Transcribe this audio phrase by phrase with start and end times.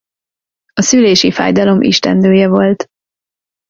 [0.73, 2.85] A szülési fájdalom istennője volt.